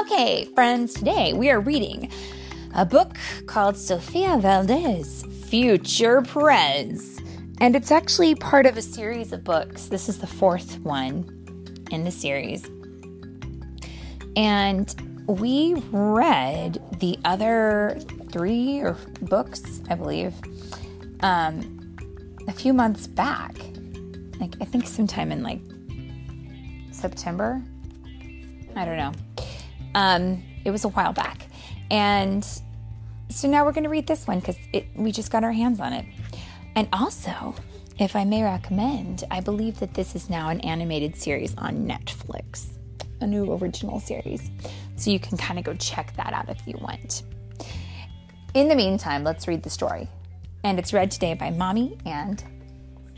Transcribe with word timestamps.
Okay, 0.00 0.44
friends, 0.54 0.92
today 0.92 1.32
we 1.32 1.48
are 1.48 1.58
reading 1.58 2.10
a 2.74 2.84
book 2.84 3.16
called 3.46 3.78
Sofia 3.78 4.36
Valdez 4.36 5.24
Future 5.46 6.20
Prez. 6.20 7.18
And 7.62 7.74
it's 7.74 7.90
actually 7.90 8.34
part 8.34 8.66
of 8.66 8.76
a 8.76 8.82
series 8.82 9.32
of 9.32 9.42
books. 9.42 9.86
This 9.86 10.10
is 10.10 10.18
the 10.18 10.26
fourth 10.26 10.80
one 10.80 11.24
in 11.90 12.04
the 12.04 12.10
series. 12.10 12.68
And 14.36 14.94
we 15.26 15.82
read 15.90 16.78
the 17.00 17.18
other 17.24 17.98
three 18.30 18.80
or 18.80 18.98
books, 19.22 19.80
I 19.88 19.94
believe, 19.94 20.34
um, 21.20 21.96
a 22.46 22.52
few 22.52 22.74
months 22.74 23.06
back. 23.06 23.56
Like, 24.40 24.56
I 24.60 24.66
think 24.66 24.86
sometime 24.86 25.32
in 25.32 25.42
like 25.42 25.60
September. 26.92 27.62
I 28.74 28.84
don't 28.84 28.98
know. 28.98 29.12
Um, 29.96 30.44
it 30.64 30.70
was 30.70 30.84
a 30.84 30.88
while 30.88 31.12
back. 31.12 31.46
And 31.90 32.46
so 33.30 33.48
now 33.48 33.64
we're 33.64 33.72
going 33.72 33.84
to 33.84 33.90
read 33.90 34.06
this 34.06 34.26
one 34.26 34.38
because 34.38 34.56
we 34.94 35.10
just 35.10 35.32
got 35.32 35.42
our 35.42 35.52
hands 35.52 35.80
on 35.80 35.92
it. 35.92 36.04
And 36.76 36.86
also, 36.92 37.54
if 37.98 38.14
I 38.14 38.24
may 38.24 38.42
recommend, 38.42 39.24
I 39.30 39.40
believe 39.40 39.80
that 39.80 39.94
this 39.94 40.14
is 40.14 40.28
now 40.28 40.50
an 40.50 40.60
animated 40.60 41.16
series 41.16 41.54
on 41.56 41.88
Netflix, 41.88 42.66
a 43.20 43.26
new 43.26 43.52
original 43.54 43.98
series. 43.98 44.50
So 44.96 45.10
you 45.10 45.18
can 45.18 45.38
kind 45.38 45.58
of 45.58 45.64
go 45.64 45.74
check 45.74 46.14
that 46.16 46.32
out 46.34 46.50
if 46.50 46.60
you 46.66 46.76
want. 46.80 47.22
In 48.54 48.68
the 48.68 48.74
meantime, 48.74 49.24
let's 49.24 49.48
read 49.48 49.62
the 49.62 49.70
story. 49.70 50.08
And 50.62 50.78
it's 50.78 50.92
read 50.92 51.10
today 51.10 51.34
by 51.34 51.50
Mommy 51.50 51.96
and 52.04 52.44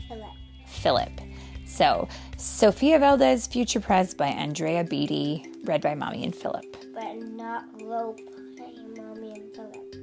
Philip. 0.07 0.31
Philip. 0.65 1.21
So, 1.65 2.07
Sofia 2.37 2.99
Valdez, 2.99 3.47
Future 3.47 3.79
Prez 3.79 4.13
by 4.13 4.27
Andrea 4.27 4.83
Beaty, 4.83 5.45
read 5.65 5.81
by 5.81 5.93
Mommy 5.93 6.23
and 6.23 6.35
Philip. 6.35 6.68
Not 7.13 7.65
role 7.81 8.13
play 8.55 8.75
Mommy 8.95 9.31
and 9.31 9.55
Philip. 9.55 9.95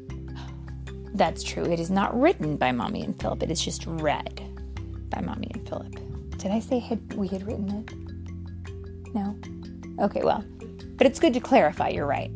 That's 1.14 1.42
true. 1.42 1.64
It 1.64 1.78
is 1.78 1.90
not 1.90 2.18
written 2.18 2.56
by 2.56 2.72
Mommy 2.72 3.02
and 3.02 3.18
Philip. 3.20 3.42
It 3.42 3.50
is 3.50 3.60
just 3.60 3.86
read 3.86 4.42
by 5.10 5.20
Mommy 5.20 5.50
and 5.54 5.68
Philip. 5.68 5.94
Did 6.38 6.50
I 6.50 6.60
say 6.60 6.78
had, 6.78 7.14
we 7.14 7.28
had 7.28 7.46
written 7.46 7.70
it? 7.70 9.14
No? 9.14 9.36
Okay, 10.04 10.22
well, 10.22 10.44
but 10.96 11.06
it's 11.06 11.20
good 11.20 11.34
to 11.34 11.40
clarify. 11.40 11.88
You're 11.88 12.06
right. 12.06 12.30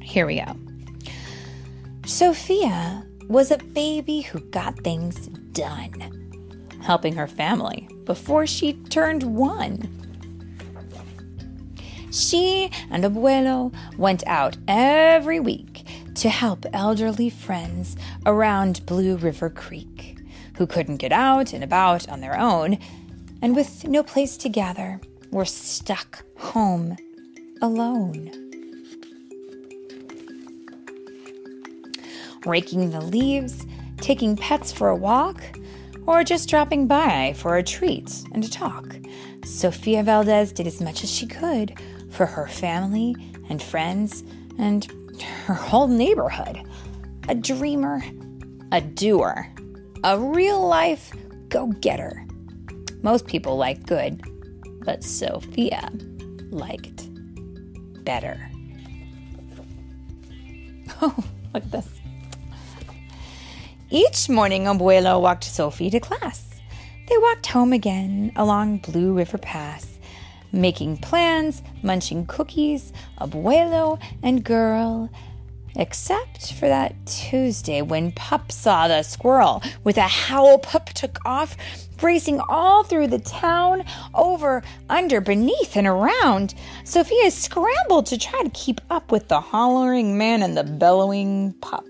Here 0.00 0.26
we 0.26 0.40
go. 0.40 0.56
Sofia 2.06 3.04
was 3.28 3.50
a 3.50 3.58
baby 3.58 4.20
who 4.20 4.40
got 4.50 4.78
things 4.80 5.26
done, 5.52 6.70
helping 6.82 7.14
her 7.14 7.26
family 7.26 7.88
before 8.04 8.46
she 8.46 8.74
turned 8.74 9.22
one. 9.22 10.01
She 12.12 12.70
and 12.90 13.04
Abuelo 13.04 13.74
went 13.96 14.22
out 14.26 14.58
every 14.68 15.40
week 15.40 15.86
to 16.16 16.28
help 16.28 16.66
elderly 16.74 17.30
friends 17.30 17.96
around 18.26 18.84
Blue 18.84 19.16
River 19.16 19.48
Creek 19.48 20.18
who 20.56 20.66
couldn't 20.66 20.98
get 20.98 21.12
out 21.12 21.54
and 21.54 21.64
about 21.64 22.08
on 22.10 22.20
their 22.20 22.38
own 22.38 22.78
and 23.40 23.56
with 23.56 23.88
no 23.88 24.02
place 24.02 24.36
to 24.38 24.50
gather 24.50 25.00
were 25.30 25.46
stuck 25.46 26.22
home 26.36 26.98
alone. 27.62 28.30
Raking 32.44 32.90
the 32.90 33.00
leaves, 33.00 33.66
taking 33.98 34.36
pets 34.36 34.70
for 34.70 34.90
a 34.90 34.96
walk, 34.96 35.40
or 36.06 36.24
just 36.24 36.48
dropping 36.48 36.86
by 36.86 37.32
for 37.36 37.56
a 37.56 37.62
treat 37.62 38.12
and 38.32 38.44
a 38.44 38.50
talk, 38.50 38.96
Sofia 39.44 40.02
Valdez 40.02 40.52
did 40.52 40.66
as 40.66 40.80
much 40.80 41.04
as 41.04 41.10
she 41.10 41.26
could 41.26 41.74
for 42.12 42.26
her 42.26 42.46
family 42.46 43.16
and 43.48 43.62
friends 43.62 44.22
and 44.58 44.86
her 45.46 45.54
whole 45.54 45.88
neighborhood. 45.88 46.62
A 47.28 47.34
dreamer, 47.34 48.02
a 48.70 48.80
doer, 48.80 49.48
a 50.04 50.18
real 50.18 50.66
life 50.66 51.12
go 51.48 51.66
getter. 51.66 52.24
Most 53.02 53.26
people 53.26 53.56
like 53.56 53.86
good, 53.86 54.22
but 54.84 55.02
Sofia 55.02 55.90
liked 56.50 57.08
better. 58.04 58.48
Oh, 61.00 61.24
look 61.52 61.64
at 61.64 61.70
this. 61.72 61.88
Each 63.90 64.28
morning, 64.28 64.64
Abuelo 64.64 65.20
walked 65.20 65.42
Sophie 65.42 65.90
to 65.90 65.98
class. 65.98 66.48
They 67.08 67.18
walked 67.18 67.46
home 67.46 67.72
again 67.72 68.30
along 68.36 68.78
Blue 68.78 69.12
River 69.12 69.38
Pass, 69.38 69.98
making 70.52 70.98
plans, 70.98 71.62
munching 71.82 72.26
cookies, 72.26 72.92
Abuelo 73.20 73.98
and 74.22 74.44
girl, 74.44 75.10
except 75.76 76.52
for 76.54 76.68
that 76.68 76.94
Tuesday 77.06 77.82
when 77.82 78.12
Pup 78.12 78.52
saw 78.52 78.88
the 78.88 79.02
squirrel. 79.02 79.62
With 79.84 79.96
a 79.96 80.02
howl, 80.02 80.58
Pup 80.58 80.90
took 80.90 81.18
off, 81.24 81.56
racing 82.02 82.40
all 82.48 82.84
through 82.84 83.06
the 83.06 83.18
town, 83.18 83.84
over, 84.14 84.62
under, 84.90 85.20
beneath, 85.20 85.76
and 85.76 85.86
around. 85.86 86.54
Sofia 86.84 87.30
scrambled 87.30 88.06
to 88.06 88.18
try 88.18 88.42
to 88.42 88.50
keep 88.50 88.80
up 88.90 89.10
with 89.10 89.28
the 89.28 89.40
hollering 89.40 90.18
man 90.18 90.42
and 90.42 90.56
the 90.56 90.64
bellowing 90.64 91.54
pup. 91.60 91.84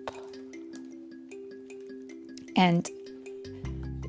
And 2.54 2.88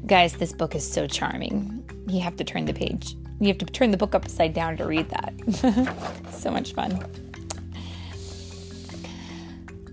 guys, 0.05 0.33
this 0.35 0.53
book 0.53 0.75
is 0.75 0.89
so 0.89 1.07
charming. 1.07 1.89
You 2.07 2.19
have 2.19 2.35
to 2.35 2.43
turn 2.43 2.65
the 2.65 2.73
page. 2.73 3.15
You 3.43 3.49
have 3.49 3.57
to 3.57 3.65
turn 3.65 3.91
the 3.91 3.97
book 3.97 4.15
upside 4.15 4.53
down 4.53 4.77
to 4.77 4.85
read 4.85 5.09
that. 5.09 5.33
so 6.31 6.49
much 6.49 6.73
fun. 6.73 7.03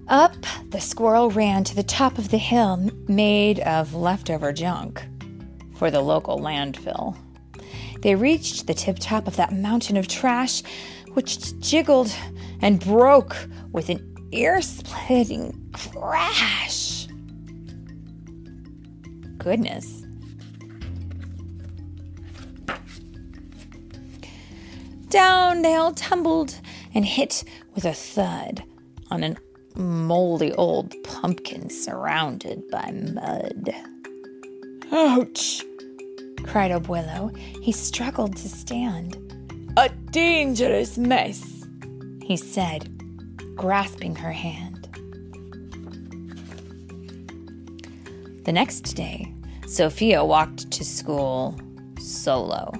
Up, 0.06 0.37
the 0.69 0.81
squirrel 0.81 1.31
ran 1.31 1.65
to 1.65 1.75
the 1.75 1.83
top 1.83 2.16
of 2.16 2.31
the 2.31 2.39
hill 2.39 2.91
made 3.09 3.59
of 3.60 3.93
leftover 3.94 4.53
junk 4.53 5.05
for 5.75 5.91
the 5.91 6.00
local 6.00 6.39
landfill. 6.39 7.16
They 8.03 8.15
reached 8.15 8.66
the 8.66 8.75
tip 8.75 8.99
top 9.00 9.27
of 9.27 9.37
that 9.37 9.53
mountain 9.53 9.97
of 9.97 10.06
trash, 10.06 10.62
which 11.15 11.59
jiggled 11.59 12.15
and 12.60 12.78
broke 12.78 13.37
with 13.72 13.89
an 13.89 14.28
ear 14.31 14.62
splitting 14.62 15.71
crash. 15.72 17.06
Goodness. 19.39 20.05
Down 25.10 25.62
they 25.62 25.75
all 25.75 25.93
tumbled 25.93 26.54
and 26.94 27.04
hit 27.04 27.43
with 27.75 27.84
a 27.84 27.93
thud 27.93 28.62
on 29.10 29.25
an 29.25 29.38
moldy 29.75 30.53
old 30.53 30.94
pumpkin 31.03 31.69
surrounded 31.69 32.62
by 32.71 32.93
mud. 32.93 33.75
Ouch! 34.93 35.65
cried 36.44 36.71
Abuelo. 36.71 37.37
He 37.60 37.72
struggled 37.72 38.37
to 38.37 38.48
stand. 38.48 39.16
A 39.76 39.88
dangerous 39.88 40.97
mess, 40.97 41.66
he 42.22 42.37
said, 42.37 42.88
grasping 43.56 44.15
her 44.15 44.32
hand. 44.32 44.88
The 48.44 48.53
next 48.53 48.82
day, 48.92 49.34
Sofia 49.66 50.25
walked 50.25 50.71
to 50.71 50.84
school 50.84 51.59
solo. 51.98 52.72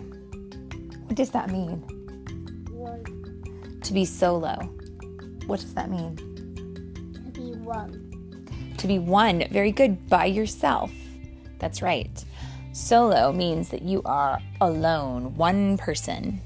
What 1.07 1.17
does 1.17 1.31
that 1.31 1.51
mean? 1.51 1.83
To 3.91 3.95
be 3.95 4.05
solo. 4.05 4.55
What 5.47 5.59
does 5.59 5.75
that 5.75 5.91
mean? 5.91 6.15
To 7.25 7.31
be 7.33 7.57
one. 7.57 8.75
To 8.79 8.87
be 8.87 9.01
one. 9.01 9.43
Very 9.51 9.73
good. 9.73 10.09
By 10.09 10.27
yourself. 10.27 10.93
That's 11.59 11.83
right. 11.83 12.25
Solo 12.71 13.33
means 13.33 13.71
that 13.71 13.83
you 13.83 14.01
are 14.05 14.39
alone, 14.61 15.35
one 15.35 15.77
person. 15.77 16.41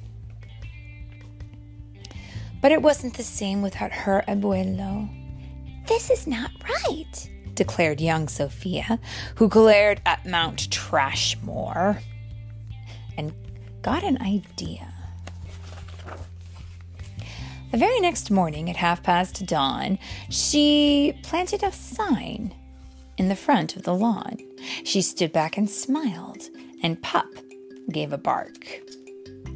But 2.63 2.73
it 2.73 2.81
wasn't 2.81 3.15
the 3.15 3.23
same 3.23 3.61
without 3.61 3.93
her 3.93 4.25
abuelo. 4.27 5.07
This 5.87 6.09
is 6.09 6.27
not 6.27 6.51
right, 6.87 7.31
declared 7.53 8.01
young 8.01 8.27
Sofia, 8.27 8.99
who 9.35 9.51
glared 9.51 10.01
at 10.07 10.25
Mount 10.25 10.71
Trashmore 10.71 12.01
and 13.19 13.35
got 13.83 14.03
an 14.03 14.17
idea. 14.23 14.91
The 17.75 17.81
very 17.81 17.99
next 17.99 18.31
morning 18.31 18.71
at 18.71 18.77
half 18.77 19.03
past 19.03 19.47
dawn, 19.47 19.99
she 20.31 21.13
planted 21.25 21.65
a 21.65 21.73
sign 21.73 22.55
in 23.19 23.29
the 23.29 23.35
front 23.35 23.75
of 23.75 23.83
the 23.83 23.93
lawn. 23.93 24.39
She 24.85 25.03
stood 25.03 25.33
back 25.33 25.57
and 25.59 25.69
smiled, 25.69 26.51
and 26.85 27.03
Pup 27.03 27.27
gave 27.91 28.13
a 28.13 28.17
bark. 28.17 28.81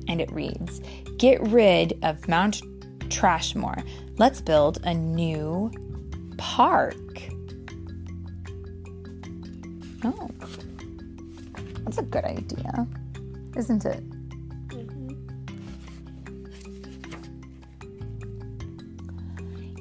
And 0.09 0.21
it 0.21 0.33
reads 0.33 0.81
Get 1.19 1.41
rid 1.43 1.97
of 2.03 2.27
Mount 2.27 2.61
Trashmore. 3.09 3.87
Let's 4.17 4.41
build 4.41 4.81
a 4.83 4.95
new 4.95 5.71
park. 6.39 7.23
Oh, 10.03 10.29
that's 11.85 11.99
a 11.99 12.03
good 12.03 12.25
idea, 12.25 12.89
isn't 13.55 13.85
it? 13.85 14.03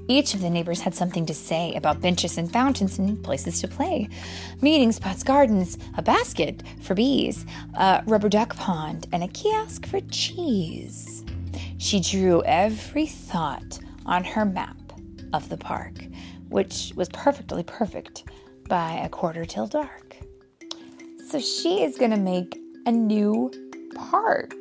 Each 0.10 0.34
of 0.34 0.42
the 0.42 0.50
neighbors 0.50 0.82
had 0.82 0.96
something 0.96 1.26
to 1.26 1.34
say 1.34 1.74
about 1.76 2.02
benches 2.02 2.38
and 2.38 2.52
fountains 2.52 2.98
and 2.98 3.22
places 3.22 3.60
to 3.62 3.68
play, 3.68 4.08
meeting 4.62 4.92
spots, 4.94 5.22
gardens, 5.22 5.78
a 5.98 6.02
basket 6.02 6.64
for 6.82 6.96
bees, 6.96 7.46
a 7.74 8.04
rubber 8.08 8.30
duck 8.30 8.56
pond, 8.56 9.08
and 9.12 9.22
a 9.24 9.28
kiosk 9.28 9.86
for 9.86 10.00
cheese. 10.10 11.26
She 11.78 12.00
drew 12.00 12.42
every 12.44 13.06
thought 13.06 13.80
on 14.06 14.24
her 14.24 14.46
map 14.46 14.78
of 15.34 15.50
the 15.50 15.58
park, 15.58 15.94
which 16.50 16.94
was 16.96 17.10
perfectly 17.10 17.64
perfect 17.64 18.24
by 18.70 18.94
a 18.94 19.10
quarter 19.10 19.44
till 19.44 19.68
dark. 19.68 20.18
So 21.30 21.40
she 21.40 21.84
is 21.84 21.98
going 21.98 22.12
to 22.12 22.18
make 22.18 22.58
a 22.86 22.92
new 22.92 23.52
park. 23.94 24.54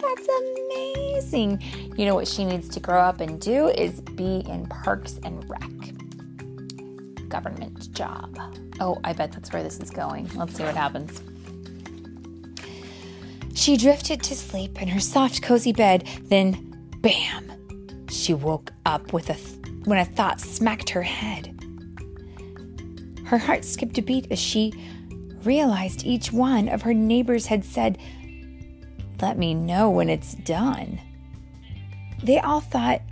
That's 0.00 0.28
amazing. 0.28 1.62
You 1.96 2.06
know 2.06 2.14
what 2.14 2.28
she 2.28 2.44
needs 2.44 2.68
to 2.70 2.80
grow 2.80 3.00
up 3.00 3.20
and 3.20 3.40
do 3.40 3.68
is 3.68 4.00
be 4.00 4.44
in 4.48 4.66
Parks 4.66 5.18
and 5.24 5.44
Rec. 5.48 7.28
Government 7.28 7.92
job. 7.92 8.38
Oh, 8.80 8.98
I 9.04 9.12
bet 9.12 9.32
that's 9.32 9.52
where 9.52 9.62
this 9.62 9.80
is 9.80 9.90
going. 9.90 10.28
Let's 10.34 10.54
see 10.54 10.62
what 10.62 10.76
happens. 10.76 11.20
She 13.54 13.76
drifted 13.76 14.22
to 14.22 14.36
sleep 14.36 14.80
in 14.80 14.88
her 14.88 15.00
soft, 15.00 15.42
cozy 15.42 15.72
bed. 15.72 16.06
Then, 16.22 16.76
bam! 17.00 18.06
She 18.08 18.32
woke 18.32 18.72
up 18.86 19.12
with 19.12 19.30
a 19.30 19.34
th- 19.34 19.58
when 19.84 19.98
a 19.98 20.04
thought 20.04 20.40
smacked 20.40 20.90
her 20.90 21.02
head. 21.02 21.54
Her 23.24 23.38
heart 23.38 23.64
skipped 23.64 23.98
a 23.98 24.02
beat 24.02 24.30
as 24.30 24.38
she 24.38 24.72
realized 25.42 26.06
each 26.06 26.32
one 26.32 26.68
of 26.68 26.82
her 26.82 26.94
neighbors 26.94 27.46
had 27.46 27.64
said 27.64 27.98
let 29.20 29.38
me 29.38 29.54
know 29.54 29.90
when 29.90 30.08
it's 30.08 30.34
done. 30.34 31.00
They 32.22 32.38
all 32.38 32.60
thought 32.60 33.02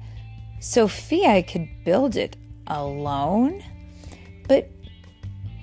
Sofia 0.61 1.43
could 1.43 1.69
build 1.85 2.17
it 2.17 2.37
alone, 2.67 3.63
but 4.49 4.71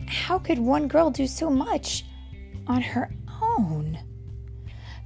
how 0.07 0.39
could 0.39 0.59
one 0.59 0.87
girl 0.87 1.09
do 1.09 1.27
so 1.27 1.49
much 1.49 2.05
on 2.67 2.81
her 2.81 3.11
own? 3.41 3.99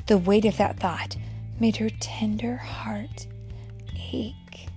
The 0.07 0.17
weight 0.17 0.45
of 0.45 0.57
that 0.57 0.79
thought 0.79 1.17
made 1.59 1.77
her 1.77 1.89
tender 1.99 2.57
heart 2.57 3.27
ache. 4.11 4.67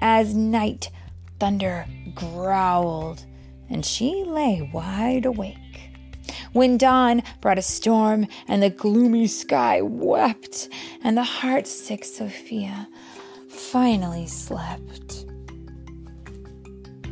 As 0.00 0.34
night 0.34 0.90
thunder 1.38 1.86
growled, 2.14 3.24
and 3.70 3.86
she 3.86 4.24
lay 4.24 4.68
wide 4.72 5.24
awake 5.26 5.56
when 6.52 6.78
dawn 6.78 7.22
brought 7.40 7.58
a 7.58 7.62
storm 7.62 8.26
and 8.48 8.62
the 8.62 8.70
gloomy 8.70 9.26
sky 9.26 9.80
wept, 9.82 10.68
and 11.02 11.16
the 11.16 11.22
heartsick 11.22 12.04
Sofia 12.04 12.88
finally 13.48 14.26
slept. 14.26 15.26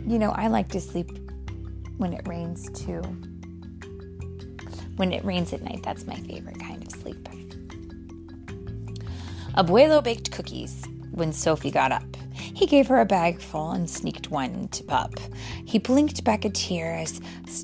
You 0.06 0.18
know, 0.18 0.30
I 0.30 0.48
like 0.48 0.68
to 0.70 0.80
sleep 0.80 1.10
when 1.98 2.12
it 2.12 2.26
rains 2.26 2.68
too. 2.70 3.00
When 4.96 5.12
it 5.12 5.24
rains 5.24 5.52
at 5.52 5.62
night, 5.62 5.82
that's 5.82 6.06
my 6.06 6.16
favorite 6.16 6.58
kind 6.58 6.82
of 6.82 6.90
sleep. 6.92 7.28
Abuelo 9.56 10.02
baked 10.02 10.30
cookies 10.30 10.84
when 11.12 11.32
Sophie 11.32 11.70
got 11.70 11.92
up. 11.92 12.09
He 12.60 12.66
gave 12.66 12.88
her 12.88 13.00
a 13.00 13.06
bag 13.06 13.40
full 13.40 13.70
and 13.70 13.88
sneaked 13.88 14.30
one 14.30 14.68
to 14.68 14.84
Pup. 14.84 15.14
He 15.64 15.78
blinked 15.78 16.24
back 16.24 16.44
a 16.44 16.50
tear 16.50 16.94
as 16.94 17.18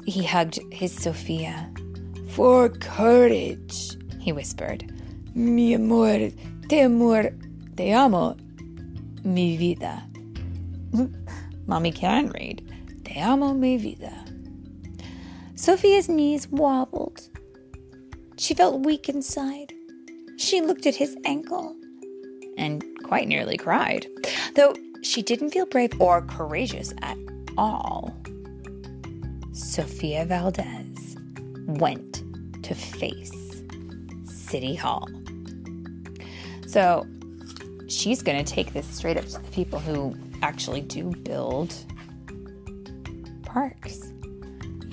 he 0.06 0.25
hugged 0.25 0.58
his 0.72 0.90
Sofia. 0.90 1.70
For 2.31 2.70
courage, 2.70 3.98
he 4.19 4.32
whispered. 4.32 4.90
Mi 5.34 5.75
amor, 5.75 6.31
te 6.70 6.81
amor, 6.81 7.28
te 7.76 7.93
amo, 7.93 8.38
mi 9.22 9.58
vida. 9.58 10.02
Mommy 11.66 11.92
can 11.92 12.31
read. 12.31 12.66
Te 13.04 13.20
amo, 13.20 13.52
mi 13.52 13.76
vida. 13.76 14.25
Sofia's 15.56 16.08
knees 16.08 16.49
wobbled. 16.49 17.20
She 18.38 18.54
felt 18.54 18.87
weak 18.87 19.10
inside. 19.10 19.75
She 20.38 20.62
looked 20.62 20.87
at 20.87 20.94
his 20.94 21.19
ankle 21.26 21.76
and 22.56 22.82
quite 23.04 23.28
nearly 23.28 23.58
cried, 23.58 24.06
though 24.54 24.75
she 25.06 25.23
didn't 25.23 25.50
feel 25.50 25.67
brave 25.67 25.93
or 26.00 26.23
courageous 26.23 26.93
at 27.03 27.17
all. 27.56 28.14
Sofia 29.53 30.25
Valdez 30.26 31.17
went 31.67 32.23
to 32.64 32.75
face 32.75 33.62
City 34.25 34.75
Hall. 34.75 35.08
So 36.67 37.06
she's 37.88 38.23
going 38.23 38.44
to 38.44 38.53
take 38.53 38.73
this 38.73 38.87
straight 38.87 39.17
up 39.17 39.25
to 39.26 39.41
the 39.41 39.50
people 39.53 39.79
who 39.79 40.14
actually 40.43 40.82
do 40.82 41.11
build 41.23 41.75
parks. 43.44 44.12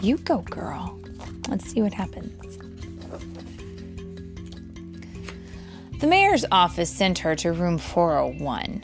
You 0.01 0.17
go, 0.17 0.39
girl. 0.43 0.99
Let's 1.49 1.65
see 1.65 1.81
what 1.81 1.93
happens. 1.93 2.59
The 5.99 6.07
mayor's 6.07 6.45
office 6.51 6.89
sent 6.89 7.19
her 7.19 7.35
to 7.37 7.53
room 7.53 7.77
401, 7.77 8.83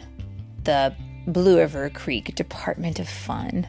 the 0.63 0.95
Blue 1.31 1.57
River 1.57 1.89
Creek 1.89 2.35
Department 2.35 2.99
of 2.99 3.07
Fun, 3.07 3.67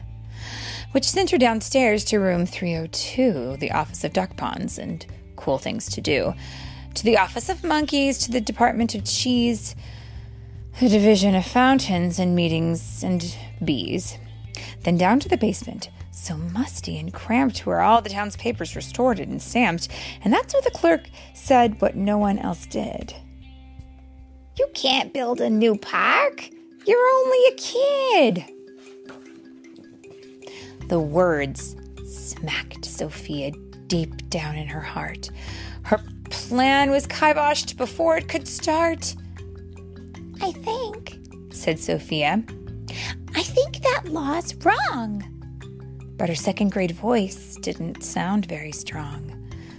which 0.91 1.09
sent 1.09 1.29
her 1.29 1.37
downstairs 1.37 2.03
to 2.05 2.19
room 2.19 2.45
302, 2.45 3.57
the 3.57 3.71
Office 3.71 4.03
of 4.03 4.13
Duck 4.13 4.35
Ponds 4.35 4.77
and 4.77 5.05
Cool 5.35 5.57
Things 5.57 5.89
to 5.89 6.01
Do, 6.01 6.33
to 6.95 7.03
the 7.03 7.17
Office 7.17 7.49
of 7.49 7.63
Monkeys, 7.63 8.17
to 8.19 8.31
the 8.31 8.41
Department 8.41 8.95
of 8.95 9.05
Cheese, 9.05 9.75
the 10.79 10.89
Division 10.89 11.35
of 11.35 11.45
Fountains 11.45 12.19
and 12.19 12.35
Meetings 12.35 13.03
and 13.03 13.35
Bees, 13.63 14.17
then 14.83 14.97
down 14.97 15.19
to 15.19 15.29
the 15.29 15.37
basement 15.37 15.89
so 16.11 16.37
musty 16.37 16.99
and 16.99 17.13
cramped 17.13 17.65
where 17.65 17.81
all 17.81 18.01
the 18.01 18.09
town's 18.09 18.35
papers 18.35 18.75
were 18.75 18.81
stored 18.81 19.19
and 19.19 19.41
stamped, 19.41 19.87
and 20.23 20.31
that's 20.31 20.53
where 20.53 20.61
the 20.61 20.71
clerk 20.71 21.09
said 21.33 21.81
what 21.81 21.95
no 21.95 22.17
one 22.17 22.37
else 22.37 22.65
did. 22.67 23.15
You 24.57 24.67
can't 24.73 25.13
build 25.13 25.41
a 25.41 25.49
new 25.49 25.75
park. 25.77 26.49
You're 26.85 27.09
only 27.19 27.37
a 27.47 27.55
kid. 27.55 28.45
The 30.87 30.99
words 30.99 31.75
smacked 32.05 32.85
Sofia 32.85 33.51
deep 33.87 34.29
down 34.29 34.55
in 34.55 34.67
her 34.67 34.81
heart. 34.81 35.29
Her 35.83 36.01
plan 36.29 36.89
was 36.89 37.07
kiboshed 37.07 37.77
before 37.77 38.17
it 38.17 38.27
could 38.27 38.47
start. 38.47 39.15
I 40.41 40.51
think, 40.51 41.19
said 41.51 41.79
Sofia, 41.79 42.43
I 43.35 43.43
think 43.43 43.81
that 43.83 44.07
law's 44.07 44.55
wrong. 44.55 45.23
But 46.17 46.29
her 46.29 46.35
second 46.35 46.71
grade 46.71 46.91
voice 46.91 47.57
didn't 47.61 48.03
sound 48.03 48.47
very 48.47 48.71
strong. 48.71 49.37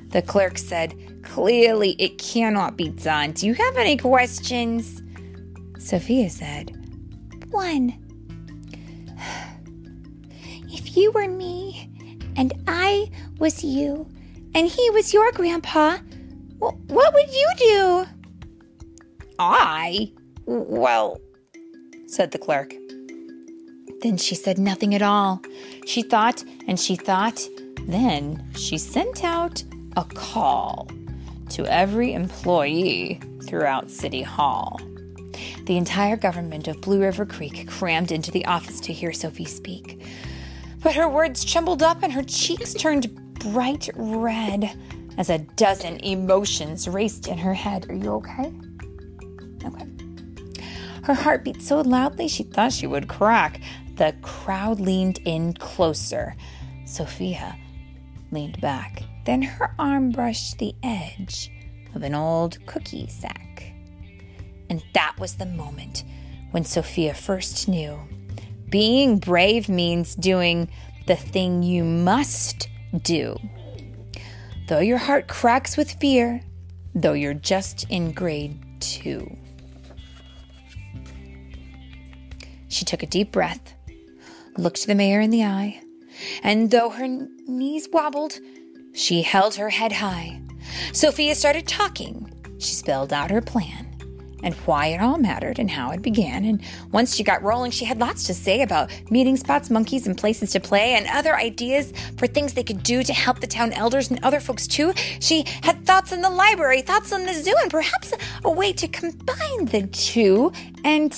The 0.08 0.22
clerk 0.22 0.58
said, 0.58 0.94
Clearly, 1.22 1.92
it 1.98 2.18
cannot 2.18 2.76
be 2.76 2.88
done. 2.88 3.32
Do 3.32 3.46
you 3.46 3.54
have 3.54 3.76
any 3.76 3.96
questions? 3.96 5.02
Sofia 5.78 6.30
said, 6.30 6.81
One. 7.52 7.98
If 10.68 10.96
you 10.96 11.12
were 11.12 11.28
me, 11.28 11.90
and 12.34 12.52
I 12.66 13.10
was 13.38 13.62
you, 13.62 14.08
and 14.54 14.66
he 14.66 14.90
was 14.90 15.12
your 15.12 15.30
grandpa, 15.32 15.98
what 16.58 17.14
would 17.14 17.28
you 17.28 17.48
do? 17.58 18.06
I? 19.38 20.12
Well, 20.46 21.20
said 22.06 22.30
the 22.30 22.38
clerk. 22.38 22.74
Then 24.00 24.16
she 24.16 24.34
said 24.34 24.58
nothing 24.58 24.94
at 24.94 25.02
all. 25.02 25.42
She 25.86 26.02
thought 26.02 26.42
and 26.66 26.80
she 26.80 26.96
thought. 26.96 27.46
Then 27.86 28.50
she 28.56 28.78
sent 28.78 29.24
out 29.24 29.62
a 29.96 30.04
call 30.04 30.88
to 31.50 31.66
every 31.66 32.14
employee 32.14 33.20
throughout 33.44 33.90
City 33.90 34.22
Hall. 34.22 34.80
The 35.64 35.76
entire 35.76 36.16
government 36.16 36.68
of 36.68 36.80
Blue 36.80 37.00
River 37.00 37.26
Creek 37.26 37.68
crammed 37.68 38.12
into 38.12 38.30
the 38.30 38.46
office 38.46 38.80
to 38.80 38.92
hear 38.92 39.12
Sophie 39.12 39.44
speak. 39.44 40.04
But 40.82 40.94
her 40.94 41.08
words 41.08 41.44
trembled 41.44 41.82
up 41.82 42.02
and 42.02 42.12
her 42.12 42.24
cheeks 42.24 42.74
turned 42.74 43.14
bright 43.34 43.88
red 43.94 44.76
as 45.18 45.30
a 45.30 45.38
dozen 45.38 45.98
emotions 45.98 46.88
raced 46.88 47.28
in 47.28 47.38
her 47.38 47.54
head. 47.54 47.88
Are 47.88 47.94
you 47.94 48.12
okay? 48.14 48.52
Okay. 49.64 49.86
Her 51.04 51.14
heart 51.14 51.44
beat 51.44 51.62
so 51.62 51.80
loudly 51.80 52.28
she 52.28 52.44
thought 52.44 52.72
she 52.72 52.86
would 52.86 53.08
crack. 53.08 53.60
The 53.96 54.14
crowd 54.22 54.80
leaned 54.80 55.18
in 55.24 55.54
closer. 55.54 56.34
Sofia 56.84 57.56
leaned 58.30 58.60
back. 58.60 59.02
Then 59.24 59.42
her 59.42 59.74
arm 59.78 60.10
brushed 60.10 60.58
the 60.58 60.74
edge 60.82 61.50
of 61.94 62.02
an 62.02 62.14
old 62.14 62.64
cookie 62.66 63.06
sack. 63.08 63.51
And 64.72 64.82
that 64.94 65.16
was 65.18 65.34
the 65.34 65.44
moment 65.44 66.02
when 66.50 66.64
Sofia 66.64 67.12
first 67.12 67.68
knew 67.68 68.00
being 68.70 69.18
brave 69.18 69.68
means 69.68 70.14
doing 70.14 70.66
the 71.06 71.14
thing 71.14 71.62
you 71.62 71.84
must 71.84 72.70
do. 73.02 73.36
Though 74.68 74.78
your 74.78 74.96
heart 74.96 75.28
cracks 75.28 75.76
with 75.76 75.92
fear, 76.00 76.40
though 76.94 77.12
you're 77.12 77.34
just 77.34 77.84
in 77.90 78.12
grade 78.12 78.58
two. 78.80 79.36
she 82.68 82.86
took 82.86 83.02
a 83.02 83.06
deep 83.06 83.30
breath, 83.30 83.74
looked 84.56 84.86
the 84.86 84.94
mayor 84.94 85.20
in 85.20 85.28
the 85.28 85.44
eye, 85.44 85.82
and 86.42 86.70
though 86.70 86.88
her 86.88 87.06
knees 87.06 87.90
wobbled, 87.92 88.38
she 88.94 89.20
held 89.20 89.56
her 89.56 89.68
head 89.68 89.92
high. 89.92 90.40
Sofia 90.94 91.34
started 91.34 91.68
talking. 91.68 92.32
She 92.58 92.72
spelled 92.74 93.12
out 93.12 93.30
her 93.30 93.42
plan 93.42 93.91
and 94.42 94.54
why 94.66 94.86
it 94.88 95.00
all 95.00 95.18
mattered 95.18 95.58
and 95.58 95.70
how 95.70 95.90
it 95.90 96.02
began. 96.02 96.44
And 96.44 96.62
once 96.90 97.14
she 97.14 97.22
got 97.22 97.42
rolling, 97.42 97.70
she 97.70 97.84
had 97.84 97.98
lots 97.98 98.24
to 98.24 98.34
say 98.34 98.62
about 98.62 98.90
meeting 99.10 99.36
spots, 99.36 99.70
monkeys, 99.70 100.06
and 100.06 100.16
places 100.16 100.50
to 100.52 100.60
play, 100.60 100.94
and 100.94 101.06
other 101.08 101.36
ideas 101.36 101.92
for 102.16 102.26
things 102.26 102.54
they 102.54 102.64
could 102.64 102.82
do 102.82 103.02
to 103.02 103.12
help 103.12 103.40
the 103.40 103.46
town 103.46 103.72
elders 103.72 104.10
and 104.10 104.22
other 104.22 104.40
folks 104.40 104.66
too. 104.66 104.92
She 105.20 105.44
had 105.62 105.84
thoughts 105.86 106.12
on 106.12 106.20
the 106.20 106.30
library, 106.30 106.82
thoughts 106.82 107.12
on 107.12 107.26
the 107.26 107.34
zoo, 107.34 107.54
and 107.60 107.70
perhaps 107.70 108.12
a 108.44 108.50
way 108.50 108.72
to 108.72 108.88
combine 108.88 109.66
the 109.66 109.88
two. 109.92 110.52
And 110.84 111.12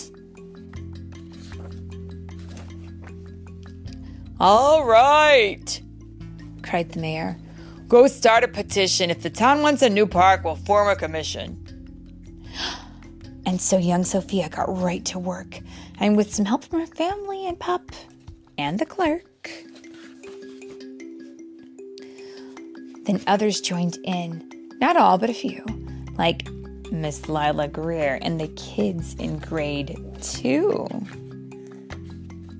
All 4.40 4.84
right, 4.84 5.80
cried 6.62 6.90
the 6.90 7.00
mayor. 7.00 7.38
Go 7.88 8.08
start 8.08 8.42
a 8.42 8.48
petition. 8.48 9.08
If 9.08 9.22
the 9.22 9.30
town 9.30 9.62
wants 9.62 9.80
a 9.80 9.88
new 9.88 10.06
park, 10.06 10.42
we'll 10.44 10.56
form 10.56 10.88
a 10.88 10.96
commission. 10.96 11.63
And 13.46 13.60
so 13.60 13.76
young 13.76 14.04
Sofia 14.04 14.48
got 14.48 14.74
right 14.80 15.04
to 15.06 15.18
work, 15.18 15.60
and 15.98 16.16
with 16.16 16.34
some 16.34 16.46
help 16.46 16.64
from 16.64 16.80
her 16.80 16.86
family 16.86 17.46
and 17.46 17.58
pup 17.58 17.90
and 18.56 18.78
the 18.78 18.86
clerk. 18.86 19.50
Then 23.04 23.20
others 23.26 23.60
joined 23.60 23.98
in. 24.04 24.50
Not 24.80 24.96
all, 24.96 25.18
but 25.18 25.28
a 25.28 25.34
few, 25.34 25.64
like 26.16 26.48
Miss 26.90 27.28
Lila 27.28 27.68
Greer 27.68 28.18
and 28.22 28.40
the 28.40 28.48
kids 28.48 29.14
in 29.14 29.38
grade 29.38 29.98
two. 30.22 30.88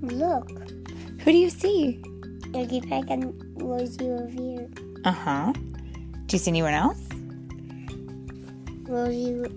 Look, 0.03 0.51
Who 1.21 1.33
do 1.33 1.39
you 1.39 1.49
see? 1.49 2.01
Iggy 2.53 2.87
Peck 2.89 3.05
and 3.09 3.33
Rosie 3.63 4.11
over 4.11 4.27
here. 4.29 4.69
Uh 5.05 5.13
huh. 5.13 5.53
Do 6.27 6.37
you 6.37 6.39
see 6.39 6.51
anyone 6.51 6.75
else? 6.75 7.01
Rosie. 8.87 9.49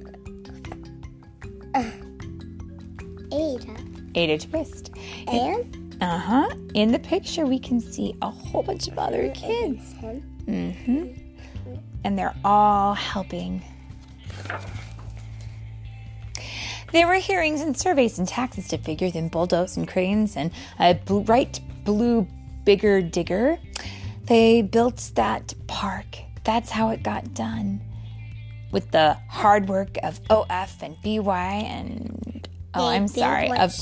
Ada. 3.31 3.75
Ada 4.15 4.37
Twist. 4.37 4.91
And? 5.27 5.97
Uh 6.01 6.17
huh. 6.17 6.49
In 6.73 6.91
the 6.91 6.99
picture, 6.99 7.45
we 7.45 7.59
can 7.59 7.79
see 7.79 8.15
a 8.21 8.29
whole 8.29 8.63
bunch 8.63 8.87
of 8.87 8.97
other 8.99 9.31
kids. 9.31 9.93
Mm-hmm. 10.45 11.13
And 12.03 12.17
they're 12.17 12.35
all 12.45 12.93
helping. 12.93 13.63
There 16.93 17.07
were 17.07 17.15
hearings 17.15 17.61
and 17.61 17.77
surveys 17.77 18.17
and 18.17 18.27
taxes 18.27 18.69
to 18.69 18.77
figure, 18.77 19.11
then 19.11 19.27
bulldoze 19.27 19.75
and 19.75 19.87
cranes 19.87 20.37
and 20.37 20.51
a 20.79 20.93
bright 20.93 21.59
blue 21.83 22.27
bigger 22.63 23.01
digger. 23.01 23.57
They 24.25 24.61
built 24.61 25.11
that 25.15 25.53
park. 25.67 26.17
That's 26.43 26.69
how 26.69 26.89
it 26.89 27.03
got 27.03 27.33
done. 27.33 27.81
With 28.71 28.91
the 28.91 29.17
hard 29.29 29.69
work 29.69 29.97
of 30.03 30.19
OF 30.29 30.75
and 30.81 30.95
BY 31.03 31.63
and 31.65 32.47
oh, 32.73 32.89
They 32.89 32.95
I'm 32.95 33.07
sorry, 33.07 33.49
of 33.51 33.73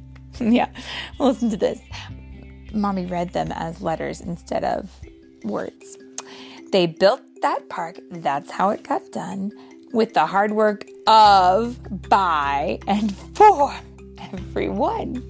yeah, 0.40 0.68
listen 1.18 1.50
to 1.50 1.56
this. 1.56 1.80
Mommy 2.72 3.06
read 3.06 3.32
them 3.32 3.52
as 3.52 3.80
letters 3.80 4.20
instead 4.20 4.64
of 4.64 4.90
words. 5.44 5.98
They 6.72 6.86
built 6.86 7.22
that 7.42 7.68
park, 7.68 7.98
that's 8.10 8.50
how 8.50 8.70
it 8.70 8.82
got 8.82 9.10
done, 9.12 9.52
with 9.92 10.14
the 10.14 10.26
hard 10.26 10.52
work 10.52 10.84
of, 11.06 11.78
by, 12.08 12.78
and 12.86 13.14
for 13.34 13.74
everyone. 14.18 15.22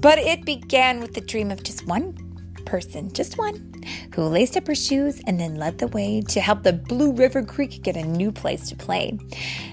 But 0.00 0.18
it 0.18 0.44
began 0.44 1.00
with 1.00 1.14
the 1.14 1.20
dream 1.20 1.50
of 1.50 1.62
just 1.62 1.86
one 1.86 2.16
person, 2.64 3.12
just 3.12 3.38
one, 3.38 3.82
who 4.14 4.22
laced 4.22 4.56
up 4.56 4.66
her 4.66 4.74
shoes 4.74 5.20
and 5.26 5.38
then 5.38 5.56
led 5.56 5.78
the 5.78 5.88
way 5.88 6.22
to 6.28 6.40
help 6.40 6.62
the 6.62 6.72
Blue 6.72 7.12
River 7.12 7.42
Creek 7.42 7.82
get 7.82 7.96
a 7.96 8.02
new 8.02 8.32
place 8.32 8.68
to 8.68 8.76
play. 8.76 9.18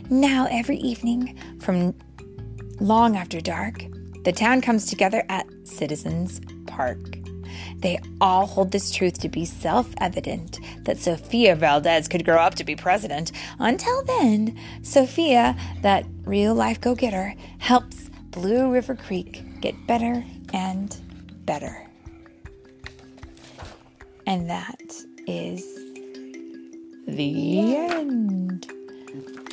Now, 0.09 0.47
every 0.49 0.77
evening, 0.77 1.37
from 1.61 1.95
long 2.79 3.15
after 3.15 3.41
dark, 3.41 3.83
the 4.23 4.31
town 4.31 4.61
comes 4.61 4.85
together 4.85 5.23
at 5.29 5.47
Citizens 5.63 6.41
Park. 6.67 6.99
They 7.77 7.99
all 8.19 8.45
hold 8.45 8.71
this 8.71 8.91
truth 8.91 9.19
to 9.19 9.29
be 9.29 9.45
self 9.45 9.93
evident 9.99 10.59
that 10.83 10.97
Sofia 10.97 11.55
Valdez 11.55 12.07
could 12.07 12.25
grow 12.25 12.37
up 12.37 12.55
to 12.55 12.63
be 12.63 12.75
president. 12.75 13.31
Until 13.59 14.03
then, 14.03 14.59
Sofia, 14.81 15.55
that 15.81 16.05
real 16.25 16.53
life 16.53 16.81
go 16.81 16.95
getter, 16.95 17.33
helps 17.59 18.09
Blue 18.31 18.71
River 18.71 18.95
Creek 18.95 19.61
get 19.61 19.87
better 19.87 20.23
and 20.53 20.95
better. 21.45 21.88
And 24.29 24.47
that 24.47 24.93
is 25.25 25.65
the 27.07 27.75
end. 27.77 28.71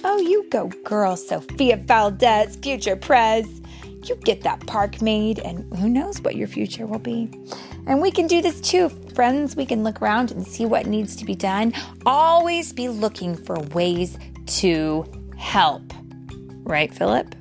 Oh, 0.04 0.18
you 0.18 0.46
go, 0.50 0.68
girl, 0.84 1.16
Sofia 1.16 1.78
Valdez, 1.78 2.56
future 2.56 2.94
prez. 2.94 3.62
You 4.04 4.16
get 4.16 4.42
that 4.42 4.66
park 4.66 5.00
made, 5.00 5.38
and 5.38 5.64
who 5.78 5.88
knows 5.88 6.20
what 6.20 6.36
your 6.36 6.46
future 6.46 6.86
will 6.86 6.98
be. 6.98 7.30
And 7.86 8.02
we 8.02 8.10
can 8.10 8.26
do 8.26 8.42
this 8.42 8.60
too, 8.60 8.90
friends. 9.14 9.56
We 9.56 9.64
can 9.64 9.82
look 9.82 10.02
around 10.02 10.30
and 10.30 10.46
see 10.46 10.66
what 10.66 10.84
needs 10.84 11.16
to 11.16 11.24
be 11.24 11.34
done. 11.34 11.72
Always 12.04 12.74
be 12.74 12.90
looking 12.90 13.34
for 13.34 13.58
ways 13.72 14.18
to 14.58 15.06
help. 15.38 15.90
Right, 16.64 16.92
Philip? 16.92 17.34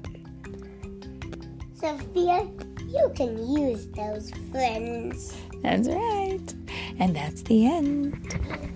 Sofia, 1.74 2.48
you 2.88 3.12
can 3.14 3.46
use 3.46 3.88
those 3.88 4.32
friends. 4.52 5.36
That's 5.62 5.90
right. 5.90 6.55
And 7.00 7.16
that's 7.16 7.42
the 7.44 7.66
end. 7.66 8.75